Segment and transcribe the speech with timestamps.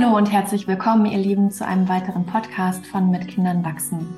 [0.00, 4.08] Hallo und herzlich willkommen, ihr Lieben, zu einem weiteren Podcast von Mit Kindern wachsen.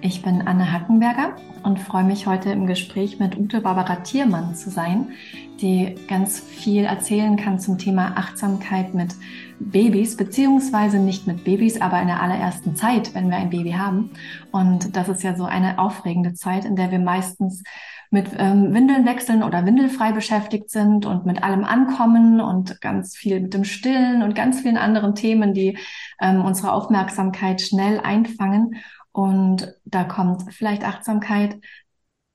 [0.00, 4.70] Ich bin Anne Hackenberger und freue mich heute im Gespräch mit Ute Barbara Thiermann zu
[4.70, 5.12] sein,
[5.60, 9.14] die ganz viel erzählen kann zum Thema Achtsamkeit mit
[9.60, 14.10] Babys, beziehungsweise nicht mit Babys, aber in der allerersten Zeit, wenn wir ein Baby haben.
[14.50, 17.62] Und das ist ja so eine aufregende Zeit, in der wir meistens
[18.10, 23.40] mit ähm, Windeln wechseln oder windelfrei beschäftigt sind und mit allem Ankommen und ganz viel
[23.40, 25.78] mit dem Stillen und ganz vielen anderen Themen, die
[26.20, 28.76] ähm, unsere Aufmerksamkeit schnell einfangen.
[29.12, 31.56] Und da kommt vielleicht Achtsamkeit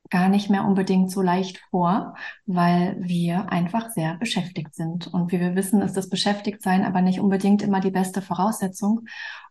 [0.10, 2.16] gar nicht mehr unbedingt so leicht vor,
[2.46, 5.08] weil wir einfach sehr beschäftigt sind.
[5.08, 9.02] Und wie wir wissen, ist das Beschäftigtsein aber nicht unbedingt immer die beste Voraussetzung,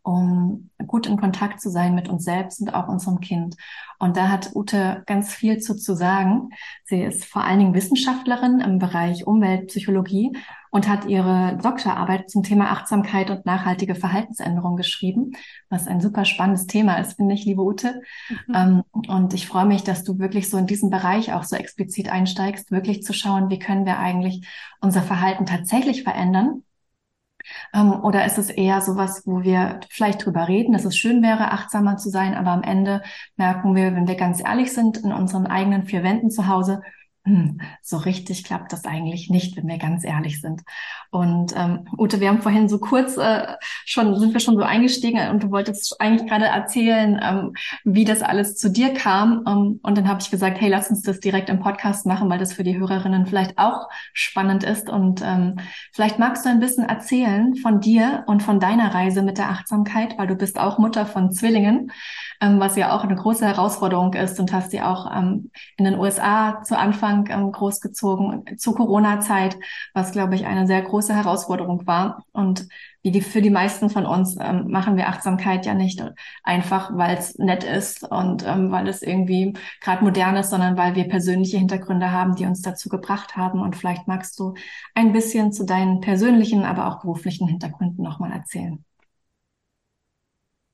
[0.05, 3.57] um gut in Kontakt zu sein mit uns selbst und auch unserem Kind.
[3.99, 6.51] Und da hat Ute ganz viel zu, zu sagen.
[6.85, 10.37] Sie ist vor allen Dingen Wissenschaftlerin im Bereich Umweltpsychologie
[10.71, 15.33] und hat ihre Doktorarbeit zum Thema Achtsamkeit und nachhaltige Verhaltensänderung geschrieben,
[15.71, 18.03] was ein super spannendes Thema ist, finde ich, liebe Ute.
[18.49, 18.55] Mhm.
[18.55, 22.11] Ähm, und ich freue mich, dass du wirklich so in diesen Bereich auch so explizit
[22.11, 24.47] einsteigst, wirklich zu schauen, wie können wir eigentlich
[24.83, 26.63] unser Verhalten tatsächlich verändern
[28.03, 31.97] oder ist es eher sowas, wo wir vielleicht drüber reden, dass es schön wäre, achtsamer
[31.97, 33.03] zu sein, aber am Ende
[33.37, 36.83] merken wir, wenn wir ganz ehrlich sind, in unseren eigenen vier Wänden zu Hause,
[37.83, 40.63] so richtig klappt das eigentlich nicht, wenn wir ganz ehrlich sind.
[41.11, 43.55] Und ähm, Ute, wir haben vorhin so kurz äh,
[43.87, 48.21] schon, sind wir schon so eingestiegen und du wolltest eigentlich gerade erzählen, ähm, wie das
[48.21, 49.45] alles zu dir kam.
[49.47, 52.39] Ähm, und dann habe ich gesagt, hey, lass uns das direkt im Podcast machen, weil
[52.39, 54.91] das für die Hörerinnen vielleicht auch spannend ist.
[54.91, 55.57] Und ähm,
[55.93, 60.19] vielleicht magst du ein bisschen erzählen von dir und von deiner Reise mit der Achtsamkeit,
[60.19, 61.91] weil du bist auch Mutter von Zwillingen
[62.41, 65.99] ähm, was ja auch eine große Herausforderung ist und hast sie auch ähm, in den
[65.99, 69.57] USA zu Anfang ähm, großgezogen, zu Corona-Zeit,
[69.93, 72.25] was, glaube ich, eine sehr große Herausforderung war.
[72.33, 72.69] Und
[73.05, 76.03] wie die, für die meisten von uns ähm, machen wir Achtsamkeit ja nicht
[76.43, 79.53] einfach, weil es nett ist und ähm, weil es irgendwie
[79.83, 83.61] gerade modern ist, sondern weil wir persönliche Hintergründe haben, die uns dazu gebracht haben.
[83.61, 84.55] Und vielleicht magst du
[84.95, 88.83] ein bisschen zu deinen persönlichen, aber auch beruflichen Hintergründen nochmal erzählen.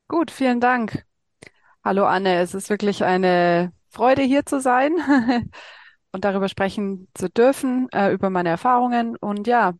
[0.06, 1.04] Gut, vielen Dank.
[1.82, 4.92] Hallo Anne, es ist wirklich eine Freude hier zu sein
[6.12, 9.16] und darüber sprechen zu dürfen, äh, über meine Erfahrungen.
[9.16, 9.72] Und ja,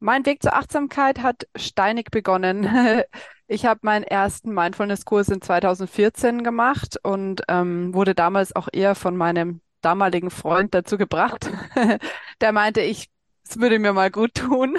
[0.00, 2.68] mein Weg zur Achtsamkeit hat steinig begonnen.
[3.48, 9.16] Ich habe meinen ersten Mindfulness-Kurs in 2014 gemacht und ähm, wurde damals auch eher von
[9.16, 11.48] meinem damaligen Freund dazu gebracht.
[12.40, 13.08] Der meinte, ich,
[13.48, 14.76] es würde mir mal gut tun.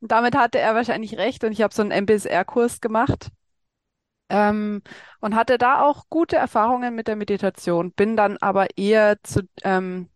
[0.00, 3.30] Damit hatte er wahrscheinlich recht und ich habe so einen MBSR-Kurs gemacht
[4.30, 4.82] ähm,
[5.20, 10.08] und hatte da auch gute Erfahrungen mit der Meditation, bin dann aber eher zu, ähm,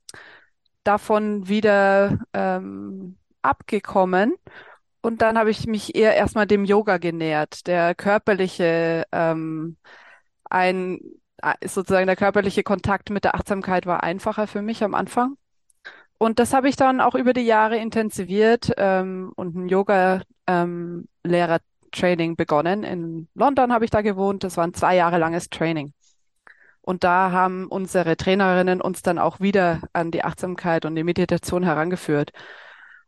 [0.84, 4.34] davon wieder ähm, abgekommen.
[5.02, 7.66] Und dann habe ich mich eher erstmal dem Yoga genähert.
[7.66, 9.76] Der körperliche, ähm,
[10.50, 11.00] ein,
[11.64, 15.36] sozusagen der körperliche Kontakt mit der Achtsamkeit war einfacher für mich am Anfang.
[16.18, 21.06] Und das habe ich dann auch über die Jahre intensiviert ähm, und einen Yoga-Lehrer ähm,
[21.94, 22.82] Training begonnen.
[22.82, 24.44] In London habe ich da gewohnt.
[24.44, 25.92] Das war ein zwei Jahre langes Training.
[26.82, 31.62] Und da haben unsere Trainerinnen uns dann auch wieder an die Achtsamkeit und die Meditation
[31.62, 32.30] herangeführt.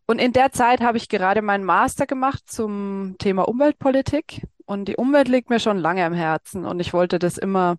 [0.06, 4.46] Und in der Zeit habe ich gerade meinen Master gemacht zum Thema Umweltpolitik.
[4.64, 6.64] Und die Umwelt liegt mir schon lange am Herzen.
[6.64, 7.76] Und ich wollte das immer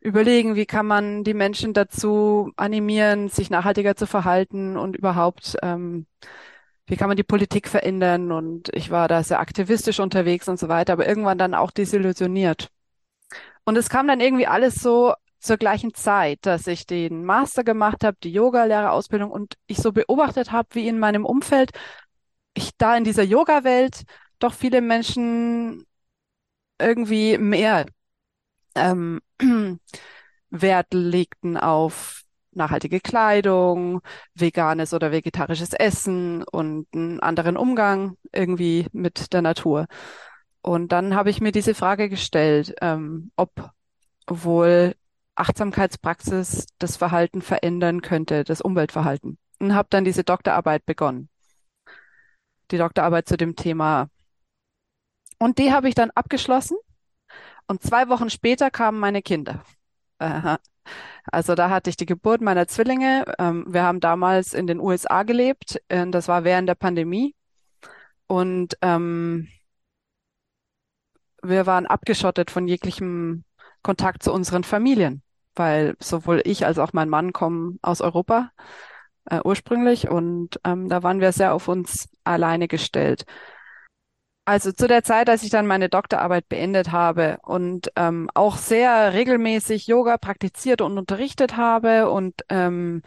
[0.00, 6.06] überlegen, wie kann man die Menschen dazu animieren, sich nachhaltiger zu verhalten und überhaupt ähm,
[6.88, 8.32] wie kann man die Politik verändern?
[8.32, 12.68] Und ich war da sehr aktivistisch unterwegs und so weiter, aber irgendwann dann auch desillusioniert.
[13.64, 18.02] Und es kam dann irgendwie alles so zur gleichen Zeit, dass ich den Master gemacht
[18.04, 21.70] habe, die Yoga-Lehrerausbildung und ich so beobachtet habe, wie in meinem Umfeld
[22.54, 24.02] ich da in dieser Yoga-Welt
[24.38, 25.84] doch viele Menschen
[26.80, 27.86] irgendwie mehr
[28.74, 29.20] ähm,
[30.50, 32.22] Wert legten auf
[32.58, 34.02] nachhaltige Kleidung,
[34.34, 39.86] veganes oder vegetarisches Essen und einen anderen Umgang irgendwie mit der Natur.
[40.60, 43.70] Und dann habe ich mir diese Frage gestellt, ähm, ob
[44.26, 44.94] wohl
[45.34, 49.38] Achtsamkeitspraxis das Verhalten verändern könnte, das Umweltverhalten.
[49.60, 51.30] Und habe dann diese Doktorarbeit begonnen.
[52.70, 54.08] Die Doktorarbeit zu dem Thema.
[55.38, 56.76] Und die habe ich dann abgeschlossen.
[57.66, 59.62] Und zwei Wochen später kamen meine Kinder.
[60.18, 60.58] Aha.
[61.30, 63.24] Also da hatte ich die Geburt meiner Zwillinge.
[63.38, 65.80] Ähm, wir haben damals in den USA gelebt.
[65.88, 67.34] Äh, das war während der Pandemie.
[68.26, 69.48] Und ähm,
[71.42, 73.44] wir waren abgeschottet von jeglichem
[73.82, 75.22] Kontakt zu unseren Familien,
[75.54, 78.50] weil sowohl ich als auch mein Mann kommen aus Europa
[79.30, 83.24] äh, ursprünglich und ähm, da waren wir sehr auf uns alleine gestellt.
[84.48, 89.12] Also zu der Zeit, als ich dann meine Doktorarbeit beendet habe und ähm, auch sehr
[89.12, 93.02] regelmäßig Yoga praktiziert und unterrichtet habe und ähm,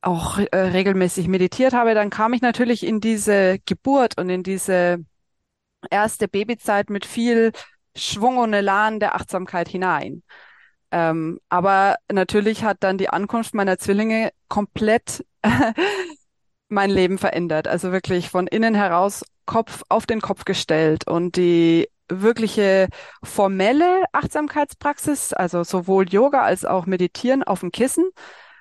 [0.00, 5.04] auch äh, regelmäßig meditiert habe, dann kam ich natürlich in diese Geburt und in diese
[5.90, 7.52] erste Babyzeit mit viel
[7.94, 10.22] Schwung und Elan der Achtsamkeit hinein.
[10.90, 15.22] Ähm, aber natürlich hat dann die Ankunft meiner Zwillinge komplett
[16.72, 17.68] mein Leben verändert.
[17.68, 22.88] Also wirklich von innen heraus Kopf auf den Kopf gestellt und die wirkliche
[23.22, 28.04] formelle Achtsamkeitspraxis, also sowohl Yoga als auch Meditieren auf dem Kissen,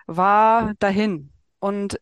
[0.08, 1.31] war dahin.
[1.60, 2.00] Und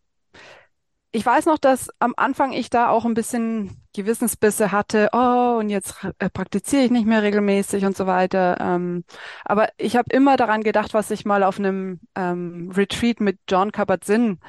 [1.12, 5.70] ich weiß noch, dass am Anfang ich da auch ein bisschen Gewissensbisse hatte, oh, und
[5.70, 8.58] jetzt äh, praktiziere ich nicht mehr regelmäßig und so weiter.
[8.60, 9.04] Ähm,
[9.44, 13.72] aber ich habe immer daran gedacht, was ich mal auf einem ähm, Retreat mit John
[13.72, 14.40] Kabat-Zinn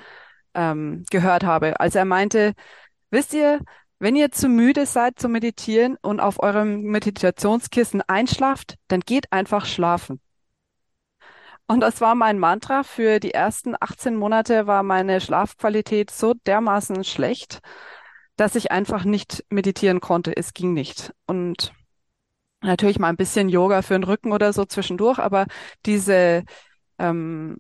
[0.55, 2.55] ähm, gehört habe, als er meinte,
[3.11, 3.61] wisst ihr,
[3.99, 9.67] wenn ihr zu müde seid zu meditieren und auf eurem Meditationskissen einschlaft, dann geht einfach
[9.67, 10.21] schlafen.
[11.67, 17.05] Und das war mein Mantra für die ersten 18 Monate war meine Schlafqualität so dermaßen
[17.05, 17.61] schlecht,
[18.37, 20.37] dass ich einfach nicht meditieren konnte.
[20.37, 21.13] Es ging nicht.
[21.27, 21.73] Und
[22.63, 25.47] natürlich mal ein bisschen Yoga für den Rücken oder so zwischendurch, aber
[25.87, 26.45] diese,
[26.99, 27.59] ähm,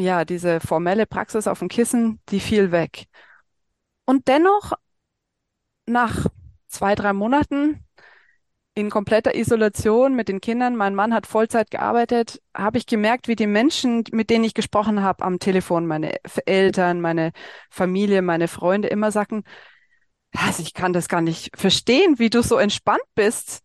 [0.00, 3.06] ja, diese formelle Praxis auf dem Kissen, die fiel weg.
[4.04, 4.72] Und dennoch,
[5.86, 6.26] nach
[6.68, 7.84] zwei, drei Monaten
[8.74, 13.36] in kompletter Isolation mit den Kindern, mein Mann hat Vollzeit gearbeitet, habe ich gemerkt, wie
[13.36, 17.32] die Menschen, mit denen ich gesprochen habe am Telefon, meine Eltern, meine
[17.70, 19.44] Familie, meine Freunde immer sagen,
[20.36, 23.62] also ich kann das gar nicht verstehen, wie du so entspannt bist.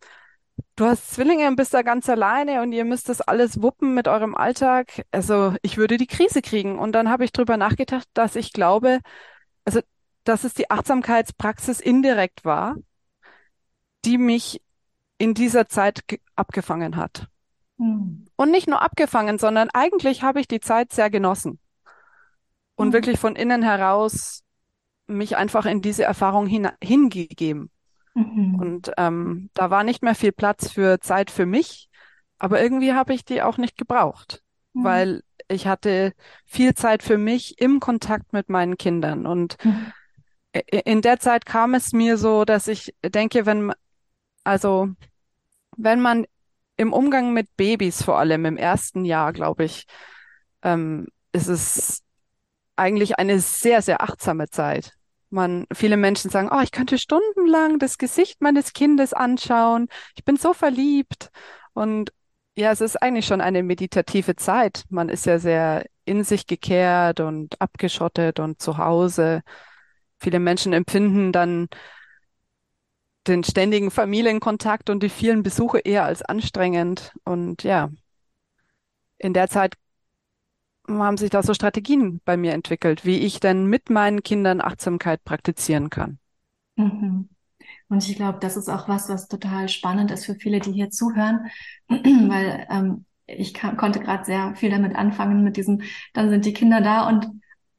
[0.75, 4.07] Du hast Zwillinge und bist da ganz alleine und ihr müsst das alles wuppen mit
[4.07, 5.06] eurem Alltag.
[5.12, 6.80] Also ich würde die Krise kriegen.
[6.80, 9.00] Und dann habe ich drüber nachgedacht, dass ich glaube,
[9.65, 9.81] also
[10.24, 12.75] dass es die Achtsamkeitspraxis indirekt war,
[14.06, 14.62] die mich
[15.18, 16.03] in dieser Zeit
[16.36, 17.27] abgefangen hat.
[17.77, 18.27] Mhm.
[18.36, 21.59] Und nicht nur abgefangen, sondern eigentlich habe ich die Zeit sehr genossen.
[22.75, 22.94] Und mhm.
[22.94, 24.44] wirklich von innen heraus
[25.07, 27.71] mich einfach in diese Erfahrung hin, hingegeben.
[28.13, 28.56] Mhm.
[28.56, 31.90] Und ähm, da war nicht mehr viel Platz für Zeit für mich,
[32.38, 34.44] aber irgendwie habe ich die auch nicht gebraucht,
[34.74, 34.84] mhm.
[34.84, 36.13] weil ich hatte
[36.46, 39.25] viel Zeit für mich im Kontakt mit meinen Kindern.
[39.25, 39.92] Und mhm.
[40.54, 43.74] in der Zeit kam es mir so, dass ich denke, wenn,
[44.44, 44.90] also,
[45.78, 46.25] wenn man
[46.78, 49.86] im Umgang mit Babys vor allem im ersten Jahr, glaube ich,
[50.63, 52.04] ähm, ist es
[52.75, 54.94] eigentlich eine sehr, sehr achtsame Zeit
[55.31, 59.88] man, viele Menschen sagen, oh, ich könnte stundenlang das Gesicht meines Kindes anschauen.
[60.16, 61.30] Ich bin so verliebt.
[61.74, 62.12] Und
[62.56, 64.83] ja, es ist eigentlich schon eine meditative Zeit.
[64.89, 69.42] Man ist ja sehr in sich gekehrt und abgeschottet und zu Hause.
[70.19, 71.69] Viele Menschen empfinden dann
[73.27, 77.13] den ständigen Familienkontakt und die vielen Besuche eher als anstrengend.
[77.24, 77.89] Und ja,
[79.18, 79.75] in der Zeit
[80.88, 85.24] haben sich da so Strategien bei mir entwickelt, wie ich denn mit meinen Kindern Achtsamkeit
[85.24, 86.19] praktizieren kann.
[86.75, 87.30] Mhm.
[87.89, 90.89] Und ich glaube, das ist auch was, was total spannend ist für viele, die hier
[90.89, 91.51] zuhören,
[91.88, 95.81] weil ähm, ich kann, konnte gerade sehr viel damit anfangen, mit diesem,
[96.13, 97.27] dann sind die Kinder da und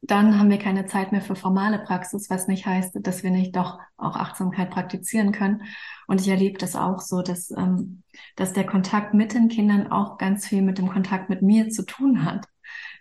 [0.01, 3.55] dann haben wir keine Zeit mehr für formale Praxis, was nicht heißt, dass wir nicht
[3.55, 5.63] doch auch Achtsamkeit praktizieren können.
[6.07, 8.03] Und ich erlebe das auch so, dass, ähm,
[8.35, 11.85] dass der Kontakt mit den Kindern auch ganz viel mit dem Kontakt mit mir zu
[11.85, 12.47] tun hat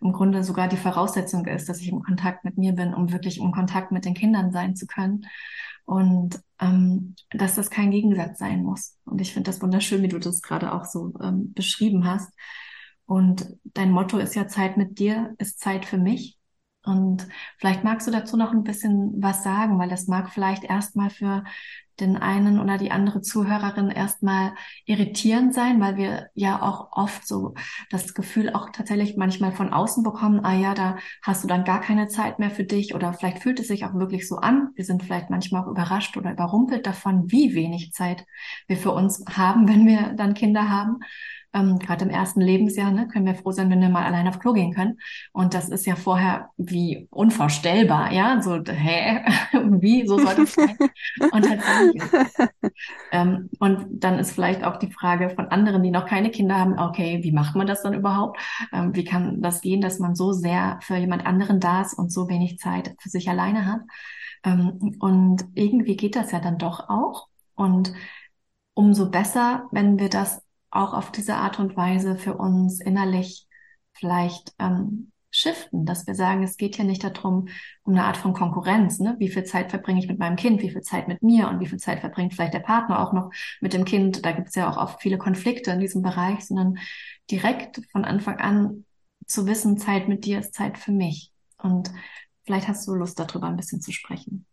[0.03, 3.39] im Grunde sogar die Voraussetzung ist, dass ich im Kontakt mit mir bin, um wirklich
[3.39, 5.27] im Kontakt mit den Kindern sein zu können.
[5.85, 8.97] Und ähm, dass das kein Gegensatz sein muss.
[9.05, 12.33] Und ich finde das wunderschön, wie du das gerade auch so ähm, beschrieben hast.
[13.07, 16.39] Und dein Motto ist ja Zeit mit dir, ist Zeit für mich.
[16.85, 17.29] Und
[17.59, 21.45] vielleicht magst du dazu noch ein bisschen was sagen, weil das mag vielleicht erstmal für
[22.01, 24.55] den einen oder die andere Zuhörerin erstmal
[24.87, 27.55] irritierend sein, weil wir ja auch oft so
[27.91, 31.81] das Gefühl auch tatsächlich manchmal von außen bekommen, ah ja, da hast du dann gar
[31.81, 34.71] keine Zeit mehr für dich oder vielleicht fühlt es sich auch wirklich so an.
[34.75, 38.25] Wir sind vielleicht manchmal auch überrascht oder überrumpelt davon, wie wenig Zeit
[38.67, 41.01] wir für uns haben, wenn wir dann Kinder haben
[41.55, 44.39] ähm, gerade im ersten Lebensjahr, ne, können wir froh sein, wenn wir mal allein auf
[44.39, 44.99] Klo gehen können.
[45.33, 49.21] Und das ist ja vorher wie unvorstellbar, ja, so, hä,
[49.81, 50.77] wie, so soll das sein?
[51.33, 52.03] Und tatsächlich.
[53.13, 56.79] ähm, und dann ist vielleicht auch die Frage von anderen, die noch keine Kinder haben,
[56.79, 58.39] okay, wie macht man das dann überhaupt?
[58.73, 62.13] Ähm, wie kann das gehen, dass man so sehr für jemand anderen da ist und
[62.13, 63.81] so wenig Zeit für sich alleine hat?
[64.45, 67.29] Ähm, und irgendwie geht das ja dann doch auch.
[67.55, 67.93] Und
[68.75, 70.42] umso besser, wenn wir das
[70.73, 73.47] auch auf diese Art und Weise für uns innerlich
[73.93, 77.49] vielleicht ähm, shiften, dass wir sagen, es geht ja nicht darum,
[77.85, 79.17] um eine Art von Konkurrenz, ne?
[79.19, 81.67] Wie viel Zeit verbringe ich mit meinem Kind, wie viel Zeit mit mir und wie
[81.67, 84.25] viel Zeit verbringt vielleicht der Partner auch noch mit dem Kind.
[84.27, 86.79] Da gibt es ja auch oft viele Konflikte in diesem Bereich, sondern
[87.31, 88.85] direkt von Anfang an
[89.27, 91.33] zu wissen, Zeit mit dir ist Zeit für mich.
[91.59, 91.91] Und
[92.45, 94.47] vielleicht hast du Lust, darüber ein bisschen zu sprechen.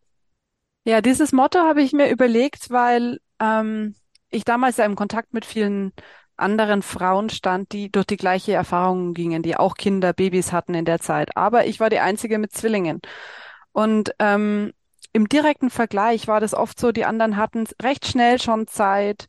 [0.85, 3.95] Ja, dieses Motto habe ich mir überlegt, weil ähm,
[4.29, 5.93] ich damals ja im Kontakt mit vielen
[6.38, 10.86] anderen Frauen stand, die durch die gleiche Erfahrung gingen, die auch Kinder, Babys hatten in
[10.86, 11.36] der Zeit.
[11.36, 13.01] Aber ich war die Einzige mit Zwillingen.
[13.71, 14.74] Und ähm,
[15.13, 19.27] im direkten Vergleich war das oft so, die anderen hatten recht schnell schon Zeit,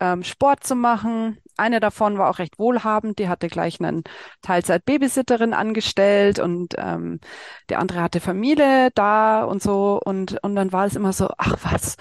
[0.00, 1.38] ähm, Sport zu machen.
[1.56, 4.02] Eine davon war auch recht wohlhabend, die hatte gleich einen
[4.42, 7.20] Teilzeit-Babysitterin angestellt und ähm,
[7.68, 10.00] die andere hatte Familie da und so.
[10.02, 11.96] Und, und dann war es immer so, ach was,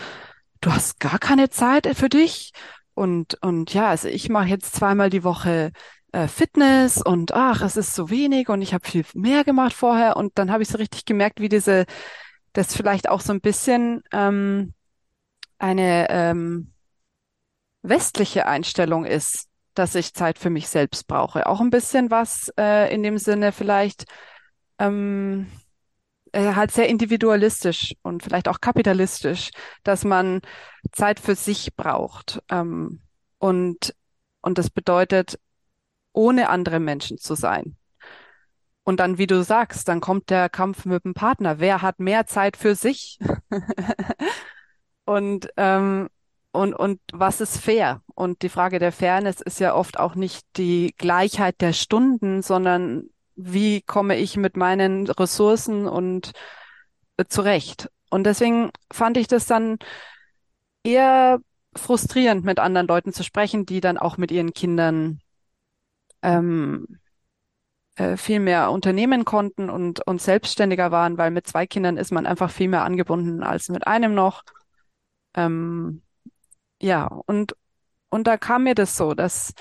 [0.61, 2.51] du hast gar keine Zeit für dich?
[2.93, 5.71] Und, und ja, also ich mache jetzt zweimal die Woche
[6.11, 10.17] äh, Fitness und ach, es ist so wenig und ich habe viel mehr gemacht vorher.
[10.17, 11.85] Und dann habe ich so richtig gemerkt, wie diese,
[12.53, 14.73] das vielleicht auch so ein bisschen ähm,
[15.59, 16.73] eine ähm,
[17.81, 21.47] westliche Einstellung ist, dass ich Zeit für mich selbst brauche.
[21.47, 24.05] Auch ein bisschen was äh, in dem Sinne vielleicht
[24.79, 25.47] ähm,
[26.33, 29.51] äh, halt sehr individualistisch und vielleicht auch kapitalistisch,
[29.83, 30.41] dass man
[30.91, 32.41] Zeit für sich braucht.
[32.49, 33.01] Ähm,
[33.37, 33.95] und,
[34.41, 35.39] und das bedeutet,
[36.13, 37.77] ohne andere Menschen zu sein.
[38.83, 41.59] Und dann, wie du sagst, dann kommt der Kampf mit dem Partner.
[41.59, 43.19] Wer hat mehr Zeit für sich?
[45.05, 46.09] und, ähm,
[46.51, 48.01] und, und was ist fair?
[48.15, 53.09] Und die Frage der Fairness ist ja oft auch nicht die Gleichheit der Stunden, sondern
[53.41, 56.33] wie komme ich mit meinen Ressourcen und
[57.17, 57.89] äh, zurecht.
[58.09, 59.77] Und deswegen fand ich das dann
[60.83, 61.39] eher
[61.75, 65.21] frustrierend, mit anderen Leuten zu sprechen, die dann auch mit ihren Kindern
[66.21, 66.99] ähm,
[67.95, 72.25] äh, viel mehr unternehmen konnten und, und selbstständiger waren, weil mit zwei Kindern ist man
[72.25, 74.43] einfach viel mehr angebunden als mit einem noch.
[75.35, 76.01] Ähm,
[76.81, 77.55] ja, und,
[78.09, 79.53] und da kam mir das so, dass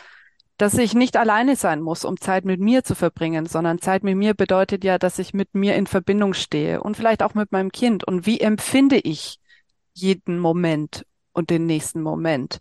[0.58, 4.16] dass ich nicht alleine sein muss, um Zeit mit mir zu verbringen, sondern Zeit mit
[4.16, 7.70] mir bedeutet ja, dass ich mit mir in Verbindung stehe und vielleicht auch mit meinem
[7.70, 8.04] Kind.
[8.04, 9.38] Und wie empfinde ich
[9.94, 12.58] jeden Moment und den nächsten Moment?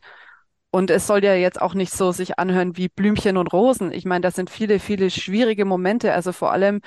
[0.70, 3.92] Und es soll ja jetzt auch nicht so sich anhören wie Blümchen und Rosen.
[3.92, 6.14] Ich meine, das sind viele, viele schwierige Momente.
[6.14, 6.82] Also vor allem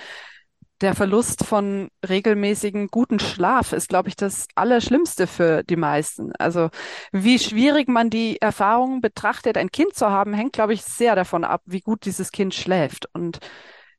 [0.81, 6.33] der Verlust von regelmäßigen guten Schlaf ist, glaube ich, das Allerschlimmste für die meisten.
[6.39, 6.71] Also
[7.13, 11.45] wie schwierig man die Erfahrung betrachtet, ein Kind zu haben, hängt, glaube ich, sehr davon
[11.45, 13.07] ab, wie gut dieses Kind schläft.
[13.13, 13.41] Und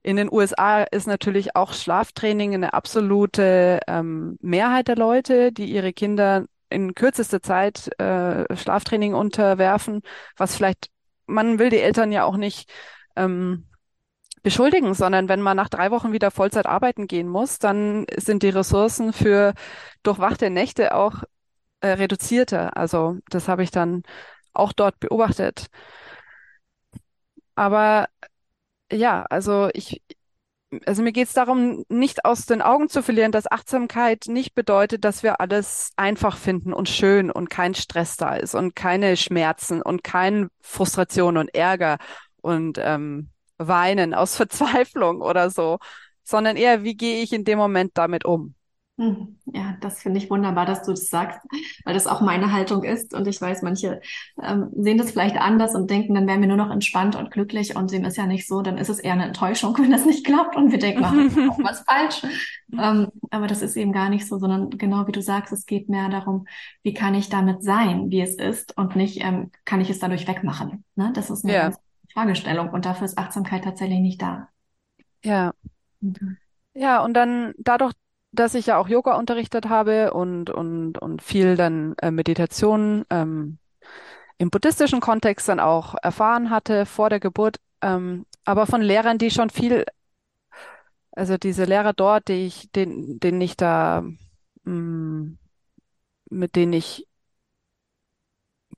[0.01, 5.93] in den USA ist natürlich auch Schlaftraining eine absolute ähm, Mehrheit der Leute, die ihre
[5.93, 10.01] Kinder in kürzester Zeit äh, Schlaftraining unterwerfen,
[10.37, 10.89] was vielleicht,
[11.27, 12.71] man will die Eltern ja auch nicht
[13.15, 13.67] ähm,
[14.43, 18.49] beschuldigen, sondern wenn man nach drei Wochen wieder Vollzeit arbeiten gehen muss, dann sind die
[18.49, 19.53] Ressourcen für
[20.03, 21.23] durchwachte Nächte auch
[21.81, 22.75] äh, reduzierter.
[22.77, 24.03] Also das habe ich dann
[24.53, 25.67] auch dort beobachtet.
[27.55, 28.07] Aber
[28.91, 30.01] ja, also ich,
[30.85, 35.03] also mir geht es darum, nicht aus den Augen zu verlieren, dass Achtsamkeit nicht bedeutet,
[35.05, 39.81] dass wir alles einfach finden und schön und kein Stress da ist und keine Schmerzen
[39.81, 41.97] und keine Frustration und Ärger
[42.41, 43.29] und ähm,
[43.67, 45.79] weinen aus Verzweiflung oder so,
[46.23, 48.55] sondern eher, wie gehe ich in dem Moment damit um?
[49.01, 51.39] Hm, ja, das finde ich wunderbar, dass du das sagst,
[51.85, 53.15] weil das auch meine Haltung ist.
[53.15, 53.99] Und ich weiß, manche
[54.39, 57.75] ähm, sehen das vielleicht anders und denken, dann wären wir nur noch entspannt und glücklich.
[57.75, 58.61] Und dem ist ja nicht so.
[58.61, 61.13] Dann ist es eher eine Enttäuschung, wenn das nicht klappt und wir denken, ach,
[61.63, 62.21] was falsch.
[62.79, 65.89] Ähm, aber das ist eben gar nicht so, sondern genau wie du sagst, es geht
[65.89, 66.47] mehr darum,
[66.83, 70.25] wie kann ich damit sein, wie es ist und nicht, ähm, kann ich es dadurch
[70.25, 70.85] wegmachen.
[70.95, 71.11] Ne?
[71.13, 71.71] Das ist eine ja.
[72.13, 74.49] Fragestellung und dafür ist Achtsamkeit tatsächlich nicht da.
[75.23, 75.53] Ja.
[76.73, 77.93] Ja, und dann dadurch,
[78.31, 83.57] dass ich ja auch Yoga unterrichtet habe und, und, und viel dann äh, Meditation ähm,
[84.37, 89.31] im buddhistischen Kontext dann auch erfahren hatte vor der Geburt, ähm, aber von Lehrern, die
[89.31, 89.85] schon viel,
[91.11, 94.03] also diese Lehrer dort, die ich, den, denen ich da,
[94.63, 95.37] mh, mm,
[96.29, 97.07] mit denen ich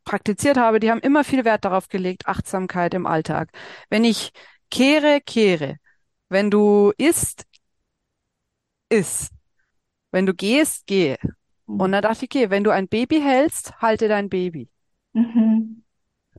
[0.03, 3.49] praktiziert habe, die haben immer viel Wert darauf gelegt, Achtsamkeit im Alltag.
[3.89, 4.31] Wenn ich
[4.69, 5.77] kehre, kehre.
[6.29, 7.45] Wenn du isst,
[8.89, 9.29] iss.
[10.11, 11.17] Wenn du gehst, gehe.
[11.67, 11.79] Mhm.
[11.79, 14.69] Und dann dachte ich, okay, wenn du ein Baby hältst, halte dein Baby.
[15.13, 15.83] Mhm.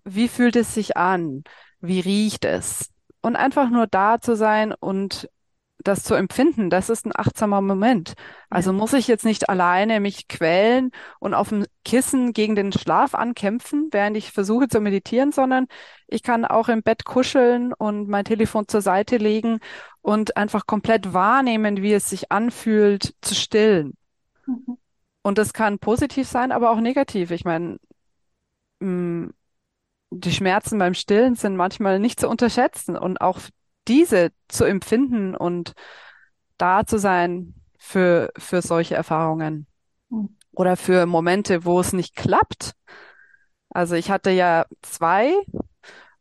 [0.04, 1.44] Wie fühlt es sich an?
[1.80, 2.90] Wie riecht es?
[3.20, 5.28] Und einfach nur da zu sein und
[5.84, 8.14] das zu empfinden, das ist ein achtsamer Moment.
[8.50, 8.78] Also Ja.
[8.78, 13.88] muss ich jetzt nicht alleine mich quälen und auf dem Kissen gegen den Schlaf ankämpfen,
[13.92, 15.66] während ich versuche zu meditieren, sondern
[16.08, 19.58] ich kann auch im Bett kuscheln und mein Telefon zur Seite legen
[20.02, 23.94] und einfach komplett wahrnehmen, wie es sich anfühlt, zu stillen.
[24.46, 24.74] Mhm.
[25.22, 27.30] Und das kann positiv sein, aber auch negativ.
[27.32, 27.78] Ich meine,
[28.80, 29.30] mh,
[30.10, 33.40] die Schmerzen beim Stillen sind manchmal nicht zu unterschätzen und auch
[33.88, 35.74] diese zu empfinden und
[36.58, 39.66] da zu sein für, für solche Erfahrungen
[40.52, 42.74] oder für Momente, wo es nicht klappt.
[43.70, 45.34] Also ich hatte ja zwei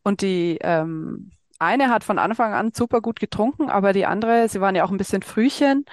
[0.03, 4.60] und die ähm, eine hat von Anfang an super gut getrunken, aber die andere, sie
[4.60, 5.86] waren ja auch ein bisschen Frühchen,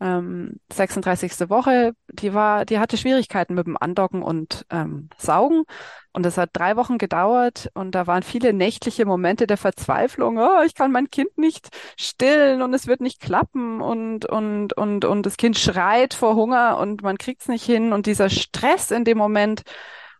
[0.00, 1.48] ähm, 36.
[1.48, 5.64] Woche, die war, die hatte Schwierigkeiten mit dem Andocken und ähm, Saugen.
[6.12, 10.38] Und das hat drei Wochen gedauert und da waren viele nächtliche Momente der Verzweiflung.
[10.38, 15.04] Oh, ich kann mein Kind nicht stillen und es wird nicht klappen und, und, und,
[15.04, 19.04] und das Kind schreit vor Hunger und man kriegt's nicht hin und dieser Stress in
[19.04, 19.62] dem Moment.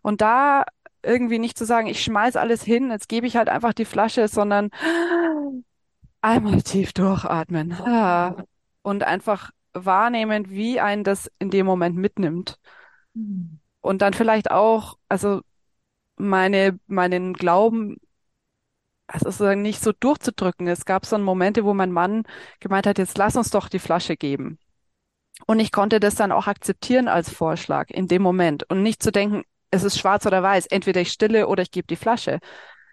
[0.01, 0.65] Und da
[1.03, 4.27] irgendwie nicht zu sagen, ich schmeiß alles hin, jetzt gebe ich halt einfach die Flasche,
[4.27, 4.69] sondern
[6.21, 7.73] einmal tief durchatmen.
[7.73, 8.35] Ah.
[8.81, 9.51] Und einfach
[9.85, 12.59] wahrnehmen, wie einen das in dem Moment mitnimmt.
[13.13, 13.59] Mhm.
[13.81, 15.41] Und dann vielleicht auch, also
[16.17, 17.97] meine, meinen Glauben,
[19.07, 20.67] also sozusagen nicht so durchzudrücken.
[20.67, 22.23] Es gab so Momente, wo mein Mann
[22.59, 24.59] gemeint hat, jetzt lass uns doch die Flasche geben.
[25.45, 29.11] Und ich konnte das dann auch akzeptieren als Vorschlag in dem Moment und nicht zu
[29.11, 32.39] denken, es ist schwarz oder weiß, entweder ich stille oder ich gebe die Flasche,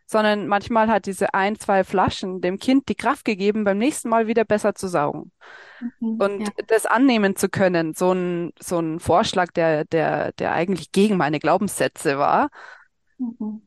[0.07, 4.27] sondern manchmal hat diese ein, zwei Flaschen dem Kind die Kraft gegeben, beim nächsten Mal
[4.27, 5.33] wieder besser zu saugen.
[5.81, 5.91] Mhm.
[6.19, 6.53] Und Ja.
[6.69, 11.41] das annehmen zu können, so ein, so ein Vorschlag, der, der, der eigentlich gegen meine
[11.41, 12.51] Glaubenssätze war,
[13.19, 13.59] Mhm.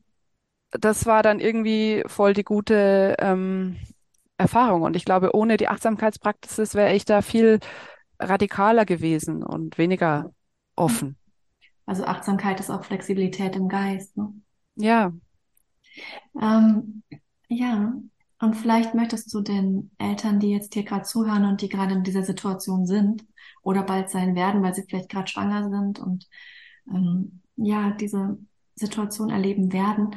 [0.70, 3.76] das war dann irgendwie voll die gute ähm,
[4.36, 4.82] Erfahrung.
[4.82, 7.58] Und ich glaube, ohne die Achtsamkeitspraxis wäre ich da viel
[8.20, 10.32] radikaler gewesen und weniger
[10.76, 11.16] offen.
[11.86, 14.32] Also Achtsamkeit ist auch Flexibilität im Geist, ne?
[14.76, 15.12] Ja,
[16.40, 17.02] Ähm,
[17.48, 17.94] ja,
[18.40, 22.04] und vielleicht möchtest du den Eltern, die jetzt hier gerade zuhören und die gerade in
[22.04, 23.26] dieser Situation sind
[23.62, 26.28] oder bald sein werden, weil sie vielleicht gerade schwanger sind und
[26.88, 28.38] ähm, ja, diese
[28.76, 30.14] Situation erleben werden,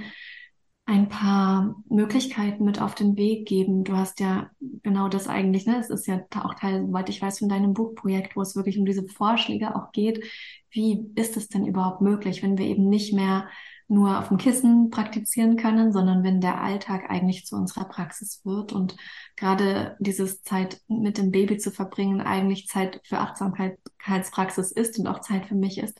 [0.85, 3.83] ein paar Möglichkeiten mit auf den Weg geben.
[3.83, 4.51] Du hast ja
[4.83, 5.79] genau das eigentlich, ne?
[5.79, 8.85] Es ist ja auch Teil, soweit ich weiß, von deinem Buchprojekt, wo es wirklich um
[8.85, 10.23] diese Vorschläge auch geht.
[10.69, 13.47] Wie ist es denn überhaupt möglich, wenn wir eben nicht mehr
[13.91, 18.71] nur auf dem Kissen praktizieren können, sondern wenn der Alltag eigentlich zu unserer Praxis wird
[18.71, 18.95] und
[19.35, 25.19] gerade dieses Zeit mit dem Baby zu verbringen eigentlich Zeit für Achtsamkeitspraxis ist und auch
[25.19, 25.99] Zeit für mich ist.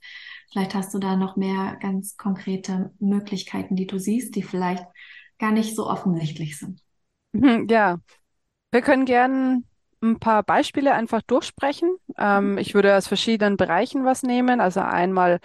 [0.54, 4.86] Vielleicht hast du da noch mehr ganz konkrete Möglichkeiten, die du siehst, die vielleicht
[5.38, 6.80] gar nicht so offensichtlich sind.
[7.34, 7.98] Mhm, ja.
[8.72, 9.66] Wir können gern
[10.02, 11.94] ein paar Beispiele einfach durchsprechen.
[12.18, 14.62] Ähm, ich würde aus verschiedenen Bereichen was nehmen.
[14.62, 15.40] Also einmal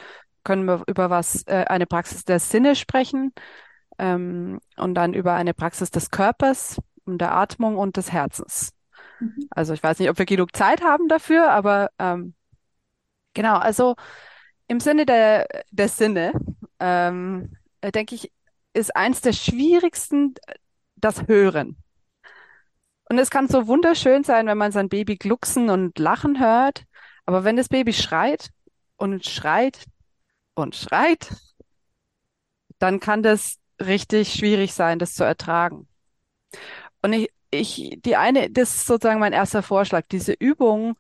[0.47, 3.35] können wir über was, äh, eine Praxis der Sinne sprechen,
[3.99, 8.73] ähm, und dann über eine Praxis des Körpers und der Atmung und des Herzens.
[9.21, 9.49] Mhm.
[9.51, 12.35] Also ich weiß nicht, ob wir genug Zeit haben dafür, aber ähm,
[13.35, 13.95] genau, also
[14.69, 16.33] im Sinne der, der Sinne,
[16.81, 18.33] ähm, äh, denke ich,
[18.73, 20.35] ist eins der schwierigsten
[20.97, 21.77] das Hören.
[23.09, 26.85] Und es kann so wunderschön sein, wenn man sein Baby glucksen und lachen hört,
[27.25, 28.51] aber wenn das Baby schreit
[28.97, 29.87] und schreit
[30.57, 31.33] und schreit,
[32.79, 35.87] dann kann das richtig schwierig sein, das zu ertragen.
[37.03, 40.97] Und ich, ich, die eine, das ist sozusagen mein erster Vorschlag, diese Übung,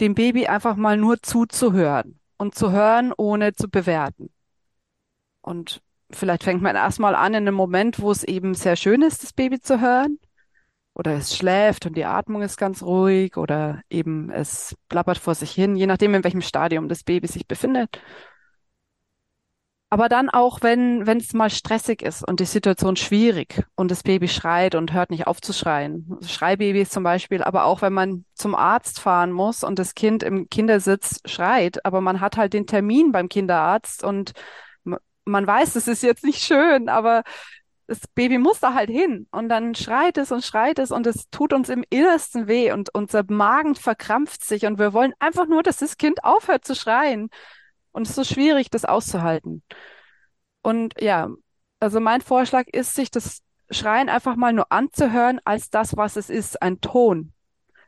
[0.00, 4.30] dem Baby einfach mal nur zuzuhören und zu hören, ohne zu bewerten.
[5.40, 5.80] Und
[6.10, 9.32] vielleicht fängt man erstmal an in einem Moment, wo es eben sehr schön ist, das
[9.32, 10.18] Baby zu hören.
[10.94, 15.52] Oder es schläft und die Atmung ist ganz ruhig oder eben es plappert vor sich
[15.52, 18.00] hin, je nachdem, in welchem Stadium das Baby sich befindet.
[19.90, 24.02] Aber dann auch, wenn, wenn es mal stressig ist und die Situation schwierig und das
[24.02, 26.18] Baby schreit und hört nicht auf zu schreien.
[26.26, 30.50] Schreibabys zum Beispiel, aber auch wenn man zum Arzt fahren muss und das Kind im
[30.50, 34.32] Kindersitz schreit, aber man hat halt den Termin beim Kinderarzt und
[35.24, 37.22] man weiß, es ist jetzt nicht schön, aber
[37.86, 41.30] das Baby muss da halt hin und dann schreit es und schreit es und es
[41.30, 45.62] tut uns im Innersten weh und unser Magen verkrampft sich und wir wollen einfach nur,
[45.62, 47.30] dass das Kind aufhört zu schreien.
[47.98, 49.64] Und es ist so schwierig, das auszuhalten.
[50.62, 51.30] Und ja,
[51.80, 56.30] also mein Vorschlag ist, sich das Schreien einfach mal nur anzuhören als das, was es
[56.30, 57.32] ist, ein Ton,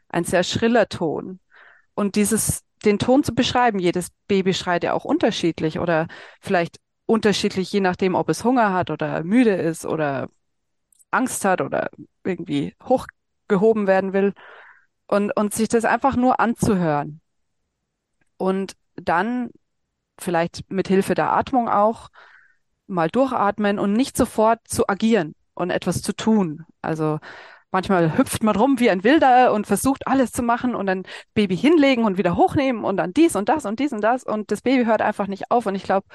[0.08, 1.38] ein sehr schriller Ton.
[1.94, 6.08] Und dieses, den Ton zu beschreiben, jedes Baby schreit ja auch unterschiedlich oder
[6.40, 10.28] vielleicht unterschiedlich, je nachdem, ob es Hunger hat oder müde ist oder
[11.12, 11.88] Angst hat oder
[12.24, 14.34] irgendwie hochgehoben werden will.
[15.06, 17.20] Und, und sich das einfach nur anzuhören.
[18.38, 19.50] Und dann
[20.20, 22.08] vielleicht mit Hilfe der Atmung auch
[22.86, 26.64] mal durchatmen und nicht sofort zu agieren und etwas zu tun.
[26.82, 27.18] Also
[27.70, 31.04] manchmal hüpft man rum wie ein Wilder und versucht alles zu machen und dann
[31.34, 34.50] Baby hinlegen und wieder hochnehmen und dann dies und das und dies und das und
[34.50, 35.66] das Baby hört einfach nicht auf.
[35.66, 36.06] Und ich glaube,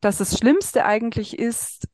[0.00, 1.86] dass das Schlimmste eigentlich ist,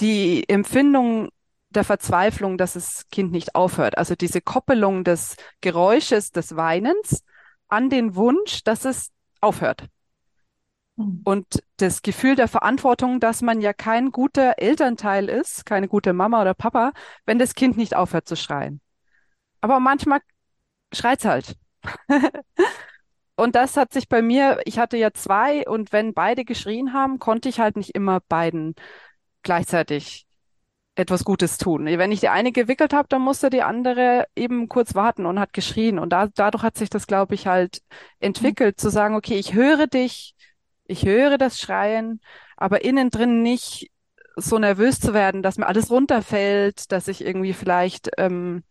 [0.00, 1.30] die Empfindung
[1.70, 3.98] der Verzweiflung, dass das Kind nicht aufhört.
[3.98, 7.24] Also diese Koppelung des Geräusches des Weinens
[7.68, 9.10] an den Wunsch, dass es
[9.40, 9.84] aufhört.
[10.98, 11.22] Hm.
[11.24, 16.42] Und das Gefühl der Verantwortung, dass man ja kein guter Elternteil ist, keine gute Mama
[16.42, 16.92] oder Papa,
[17.24, 18.80] wenn das Kind nicht aufhört zu schreien.
[19.60, 20.20] Aber manchmal
[20.92, 21.56] schreit's halt.
[23.36, 27.20] Und das hat sich bei mir, ich hatte ja zwei und wenn beide geschrien haben,
[27.20, 28.74] konnte ich halt nicht immer beiden
[29.44, 30.26] gleichzeitig
[30.96, 31.86] etwas Gutes tun.
[31.86, 35.52] Wenn ich die eine gewickelt habe, dann musste die andere eben kurz warten und hat
[35.52, 36.00] geschrien.
[36.00, 37.80] Und da, dadurch hat sich das, glaube ich, halt
[38.18, 38.80] entwickelt, mhm.
[38.80, 40.34] zu sagen, okay, ich höre dich,
[40.88, 42.20] ich höre das Schreien,
[42.56, 43.90] aber innen drin nicht
[44.36, 48.64] so nervös zu werden, dass mir alles runterfällt, dass ich irgendwie vielleicht ähm,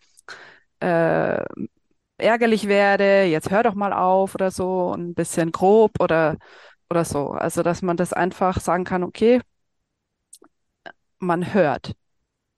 [0.79, 1.43] äh,
[2.17, 6.37] ärgerlich werde, jetzt hör doch mal auf oder so, ein bisschen grob oder
[6.89, 7.29] oder so.
[7.31, 9.41] Also dass man das einfach sagen kann, okay,
[11.19, 11.93] man hört.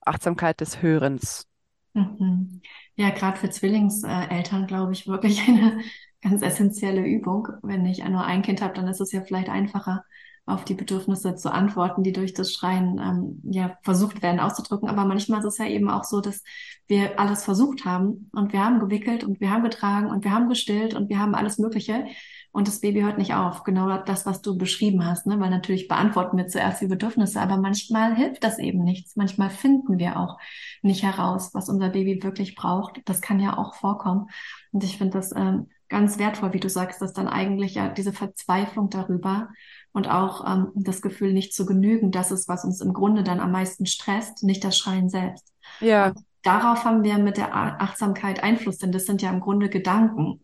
[0.01, 1.47] Achtsamkeit des Hörens.
[1.93, 2.61] Mhm.
[2.95, 5.81] Ja, gerade für Zwillingseltern, glaube ich, wirklich eine
[6.21, 7.47] ganz essentielle Übung.
[7.61, 10.03] Wenn ich nur ein Kind habe, dann ist es ja vielleicht einfacher,
[10.49, 14.89] auf die Bedürfnisse zu antworten, die durch das Schreien ähm, ja versucht werden auszudrücken.
[14.89, 16.43] Aber manchmal ist es ja eben auch so, dass
[16.87, 20.49] wir alles versucht haben und wir haben gewickelt und wir haben getragen und wir haben
[20.49, 22.05] gestillt und wir haben alles Mögliche
[22.51, 23.63] und das Baby hört nicht auf.
[23.63, 25.39] Genau das, was du beschrieben hast, ne?
[25.39, 29.15] weil natürlich beantworten wir zuerst die Bedürfnisse, aber manchmal hilft das eben nichts.
[29.15, 30.37] Manchmal finden wir auch
[30.81, 33.01] nicht heraus, was unser Baby wirklich braucht.
[33.05, 34.29] Das kann ja auch vorkommen.
[34.71, 38.13] Und ich finde das ähm, ganz wertvoll, wie du sagst, dass dann eigentlich ja diese
[38.13, 39.49] Verzweiflung darüber
[39.91, 43.39] und auch ähm, das Gefühl, nicht zu genügen, das ist, was uns im Grunde dann
[43.39, 45.51] am meisten stresst, nicht das Schreien selbst.
[45.81, 46.09] Ja.
[46.09, 50.41] Und darauf haben wir mit der Achtsamkeit Einfluss, denn das sind ja im Grunde Gedanken.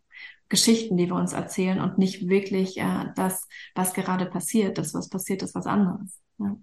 [0.49, 4.77] Geschichten, die wir uns erzählen und nicht wirklich äh, das, was gerade passiert.
[4.77, 6.19] Das, was passiert, ist was anderes.
[6.38, 6.55] Ja.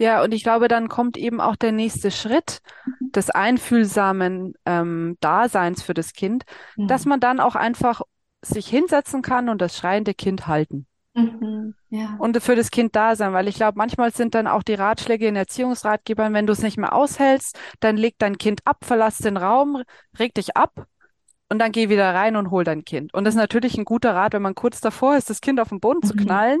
[0.00, 3.10] Ja, und ich glaube, dann kommt eben auch der nächste Schritt mhm.
[3.10, 6.44] des einfühlsamen ähm, Daseins für das Kind,
[6.76, 6.86] mhm.
[6.86, 8.02] dass man dann auch einfach
[8.40, 10.86] sich hinsetzen kann und das schreiende Kind halten.
[11.14, 12.14] Mhm, ja.
[12.20, 15.26] Und für das Kind da sein, weil ich glaube, manchmal sind dann auch die Ratschläge
[15.26, 19.36] in Erziehungsratgebern, wenn du es nicht mehr aushältst, dann leg dein Kind ab, verlass den
[19.36, 19.82] Raum,
[20.16, 20.86] reg dich ab
[21.48, 23.14] und dann geh wieder rein und hol dein Kind.
[23.14, 25.70] Und das ist natürlich ein guter Rat, wenn man kurz davor ist, das Kind auf
[25.70, 26.06] den Boden mhm.
[26.06, 26.60] zu knallen.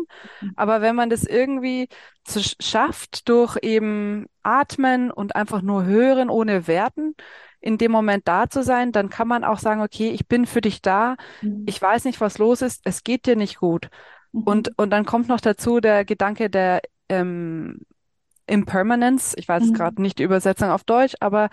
[0.56, 1.88] Aber wenn man das irgendwie
[2.24, 7.14] zu schafft durch eben Atmen und einfach nur hören ohne Werten,
[7.60, 10.60] in dem Moment da zu sein, dann kann man auch sagen, okay, ich bin für
[10.60, 11.16] dich da.
[11.42, 11.64] Mhm.
[11.66, 12.82] Ich weiß nicht, was los ist.
[12.84, 13.90] Es geht dir nicht gut.
[14.32, 14.42] Mhm.
[14.44, 17.80] Und, und dann kommt noch dazu der Gedanke der ähm,
[18.48, 19.72] Impermanence, ich weiß mhm.
[19.74, 21.50] gerade nicht die Übersetzung auf Deutsch, aber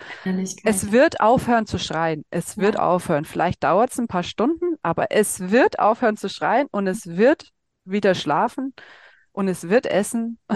[0.64, 2.24] es wird aufhören zu schreien.
[2.30, 2.82] Es wird ja.
[2.82, 3.24] aufhören.
[3.24, 7.50] Vielleicht dauert es ein paar Stunden, aber es wird aufhören zu schreien und es wird
[7.84, 8.74] wieder schlafen
[9.32, 10.38] und es wird essen.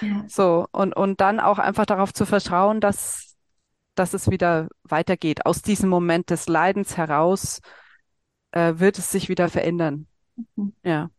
[0.00, 0.24] ja.
[0.26, 3.36] So, und, und dann auch einfach darauf zu vertrauen, dass,
[3.94, 5.46] dass es wieder weitergeht.
[5.46, 7.60] Aus diesem Moment des Leidens heraus
[8.50, 10.08] äh, wird es sich wieder verändern.
[10.56, 10.74] Mhm.
[10.82, 11.10] Ja.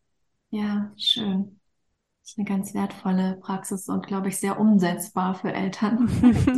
[0.49, 1.60] Ja, schön.
[2.21, 6.07] Das ist eine ganz wertvolle Praxis und, glaube ich, sehr umsetzbar für Eltern.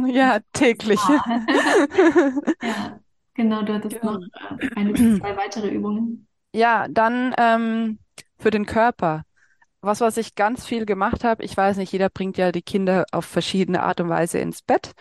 [0.13, 0.99] ja, täglich.
[2.61, 2.99] ja,
[3.33, 4.03] genau, du hattest ja.
[4.03, 4.19] noch
[4.75, 6.27] eine zwei weitere Übungen.
[6.53, 7.99] Ja, dann ähm,
[8.37, 9.23] für den Körper.
[9.79, 13.05] Was, was ich ganz viel gemacht habe, ich weiß nicht, jeder bringt ja die Kinder
[13.11, 14.91] auf verschiedene Art und Weise ins Bett,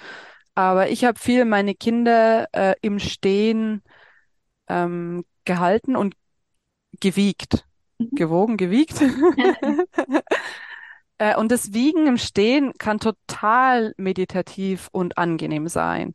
[0.55, 3.83] aber ich habe viel meine Kinder äh, im Stehen
[4.69, 6.15] ähm, gehalten und
[7.01, 7.65] gewiegt
[8.13, 9.01] gewogen, gewiegt.
[11.19, 16.15] Äh, und das Wiegen im Stehen kann total meditativ und angenehm sein.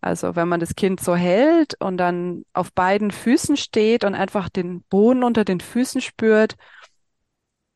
[0.00, 4.48] Also wenn man das Kind so hält und dann auf beiden Füßen steht und einfach
[4.48, 6.56] den Boden unter den Füßen spürt.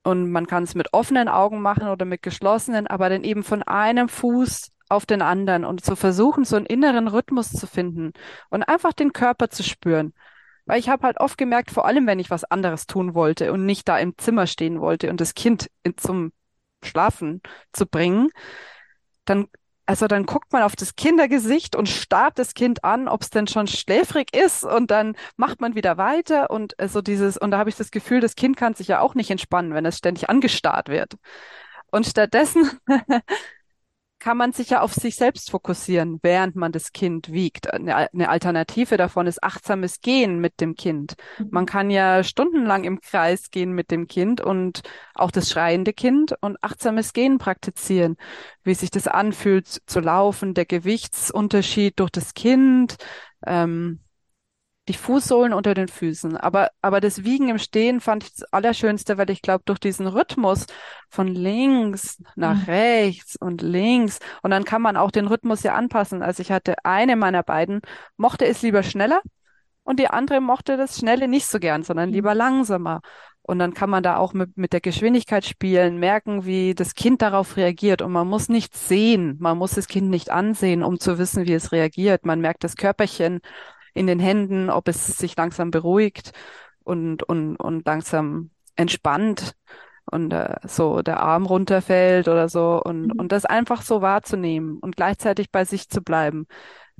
[0.02, 3.62] Und man kann es mit offenen Augen machen oder mit geschlossenen, aber dann eben von
[3.62, 8.12] einem Fuß auf den anderen und zu versuchen, so einen inneren Rhythmus zu finden
[8.50, 10.12] und einfach den Körper zu spüren.
[10.66, 13.66] Weil ich habe halt oft gemerkt, vor allem wenn ich was anderes tun wollte und
[13.66, 16.33] nicht da im Zimmer stehen wollte und das Kind in, zum
[16.83, 18.31] Schlafen zu bringen,
[19.24, 19.46] dann,
[19.87, 23.46] also dann guckt man auf das Kindergesicht und starrt das Kind an, ob es denn
[23.46, 27.59] schon schläfrig ist und dann macht man wieder weiter und so also dieses, und da
[27.59, 30.31] habe ich das Gefühl, das Kind kann sich ja auch nicht entspannen, wenn es ständig
[30.31, 31.14] angestarrt wird.
[31.90, 32.70] Und stattdessen
[34.24, 37.70] kann man sich ja auf sich selbst fokussieren, während man das Kind wiegt.
[37.70, 41.16] Eine, eine Alternative davon ist achtsames Gehen mit dem Kind.
[41.50, 44.80] Man kann ja stundenlang im Kreis gehen mit dem Kind und
[45.14, 48.16] auch das schreiende Kind und achtsames Gehen praktizieren,
[48.62, 52.96] wie sich das anfühlt zu laufen, der Gewichtsunterschied durch das Kind,
[53.46, 54.00] ähm,
[54.88, 56.36] die Fußsohlen unter den Füßen.
[56.36, 60.06] Aber, aber das Wiegen im Stehen fand ich das Allerschönste, weil ich glaube, durch diesen
[60.06, 60.66] Rhythmus
[61.08, 62.64] von links nach mhm.
[62.64, 66.22] rechts und links, und dann kann man auch den Rhythmus ja anpassen.
[66.22, 67.80] Also ich hatte eine meiner beiden,
[68.16, 69.22] mochte es lieber schneller
[69.84, 72.14] und die andere mochte das Schnelle nicht so gern, sondern mhm.
[72.14, 73.00] lieber langsamer.
[73.46, 77.20] Und dann kann man da auch mit, mit der Geschwindigkeit spielen, merken, wie das Kind
[77.20, 78.00] darauf reagiert.
[78.00, 81.52] Und man muss nicht sehen, man muss das Kind nicht ansehen, um zu wissen, wie
[81.52, 82.24] es reagiert.
[82.24, 83.40] Man merkt das Körperchen
[83.94, 86.33] in den Händen, ob es sich langsam beruhigt
[86.83, 89.54] und, und, und langsam entspannt
[90.11, 93.12] und äh, so der Arm runterfällt oder so und, mhm.
[93.18, 96.46] und das einfach so wahrzunehmen und gleichzeitig bei sich zu bleiben.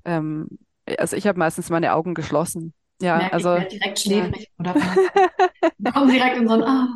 [0.04, 0.48] Ähm,
[0.98, 2.72] also ich habe meistens meine Augen geschlossen.
[3.02, 4.70] Ja, Merke also ich direkt schläfrig ja.
[4.70, 6.88] oder kommen direkt in so ein Ah.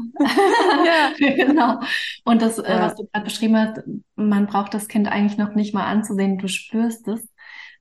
[0.86, 1.12] ja.
[1.18, 1.80] genau.
[2.24, 2.82] Und das, äh, ja.
[2.82, 3.82] was du gerade beschrieben hast,
[4.14, 7.28] man braucht das Kind eigentlich noch nicht mal anzusehen, du spürst es.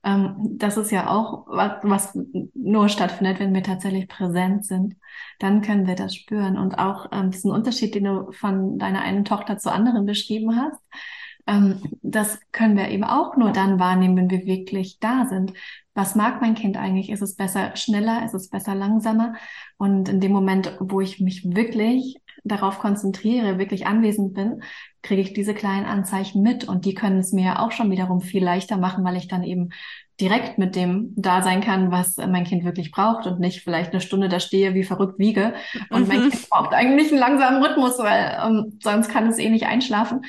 [0.04, 2.18] Ähm, das ist ja auch was, was
[2.54, 4.96] nur stattfindet, wenn wir tatsächlich präsent sind.
[5.38, 6.56] Dann können wir das spüren.
[6.56, 10.80] Und auch ähm, diesen Unterschied, den du von deiner einen Tochter zur anderen beschrieben hast,
[11.48, 15.54] ähm, das können wir eben auch nur dann wahrnehmen, wenn wir wirklich da sind.
[15.94, 17.10] Was mag mein Kind eigentlich?
[17.10, 18.24] Ist es besser schneller?
[18.24, 19.34] Ist es besser langsamer?
[19.78, 24.62] Und in dem Moment, wo ich mich wirklich darauf konzentriere, wirklich anwesend bin,
[25.02, 28.44] kriege ich diese kleinen Anzeichen mit und die können es mir auch schon wiederum viel
[28.44, 29.70] leichter machen, weil ich dann eben
[30.20, 34.00] direkt mit dem da sein kann, was mein Kind wirklich braucht und nicht vielleicht eine
[34.00, 35.54] Stunde da stehe, wie verrückt wiege.
[35.90, 36.08] Und mhm.
[36.08, 40.22] mein Kind braucht eigentlich einen langsamen Rhythmus, weil ähm, sonst kann es eh nicht einschlafen.